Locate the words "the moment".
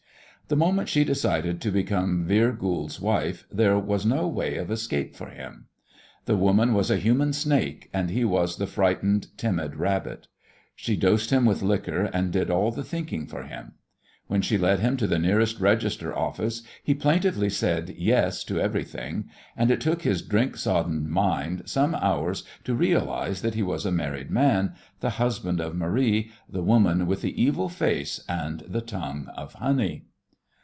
0.47-0.89